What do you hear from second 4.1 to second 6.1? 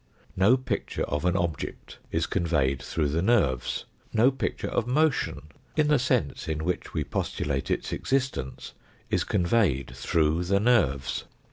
No picture of motion, in the